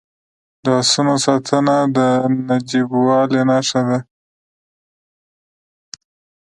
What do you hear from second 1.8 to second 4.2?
د نجیبوالي نښه ده.